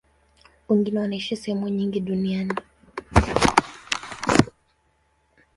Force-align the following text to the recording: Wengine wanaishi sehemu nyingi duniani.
Wengine 0.69 0.99
wanaishi 0.99 1.35
sehemu 1.35 1.69
nyingi 1.69 1.99
duniani. 1.99 2.53